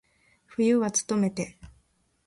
[0.47, 1.59] 冬はつとめて。